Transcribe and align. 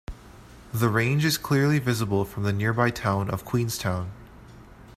The 0.73 0.89
range 0.89 1.23
is 1.25 1.37
clearly 1.37 1.77
visible 1.77 2.25
from 2.25 2.41
the 2.41 2.51
nearby 2.51 2.89
town 2.89 3.29
of 3.29 3.45
Queenstown. 3.45 4.11